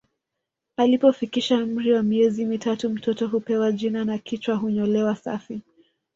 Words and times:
Anapofikisha 0.77 1.55
umri 1.63 1.91
wa 1.93 2.03
miezi 2.03 2.45
mitatu 2.45 2.89
mtoto 2.89 3.27
hupewa 3.27 3.71
jina 3.71 4.05
na 4.05 4.17
kichwa 4.17 4.55
hunyolewa 4.55 5.15
safi 5.15 5.61